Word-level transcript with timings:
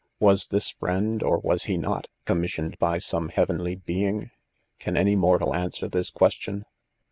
Was. 0.19 0.47
this 0.47 0.71
friend, 0.71 1.21
or 1.21 1.37
was 1.37 1.65
he 1.65 1.77
not, 1.77 2.07
commissioned 2.25 2.75
by 2.79 2.97
some 2.97 3.29
hea 3.29 3.45
venly 3.45 3.75
being? 3.85 4.31
Can 4.79 4.97
any 4.97 5.15
mortal 5.15 5.53
answer 5.53 5.87
this 5.87 6.09
question 6.09 6.65